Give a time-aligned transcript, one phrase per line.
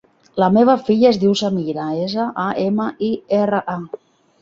[0.43, 3.15] La meva filla es diu Samira: essa, a, ema, i,
[3.45, 3.83] erra, a.